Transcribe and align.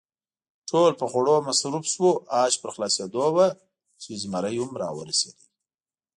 ټول 0.69 0.91
په 0.99 1.05
خوړو 1.11 1.35
مصروف 1.47 1.85
شوو، 1.93 2.11
آش 2.43 2.53
پر 2.61 2.69
خلاصېدو 2.75 3.23
ول 3.35 3.51
چې 4.01 4.09
زمري 4.21 4.55
هم 4.61 4.71
را 4.81 4.89
ورسېد. 4.97 5.37